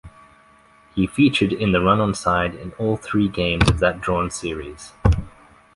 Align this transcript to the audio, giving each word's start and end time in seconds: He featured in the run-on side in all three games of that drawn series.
He 0.95 1.05
featured 1.05 1.53
in 1.53 1.73
the 1.73 1.79
run-on 1.79 2.15
side 2.15 2.55
in 2.55 2.71
all 2.79 2.97
three 2.97 3.29
games 3.29 3.69
of 3.69 3.77
that 3.81 4.01
drawn 4.01 4.31
series. 4.31 4.93